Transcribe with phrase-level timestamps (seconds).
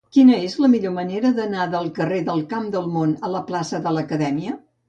[0.15, 3.85] Quina és la millor manera d'anar del carrer del Cap del Món a la plaça
[3.85, 4.61] de l'Acadèmia?